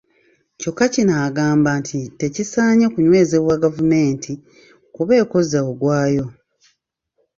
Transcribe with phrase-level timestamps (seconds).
[0.59, 4.31] Kyokka kino agamba nti tekisaanye kunenyezebwa gavumenti
[4.95, 6.25] kuba ekoze ogwayo.